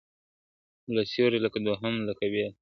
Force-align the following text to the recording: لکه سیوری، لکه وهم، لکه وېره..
لکه 0.95 1.09
سیوری، 1.13 1.39
لکه 1.45 1.59
وهم، 1.65 1.95
لکه 2.07 2.25
وېره.. 2.31 2.51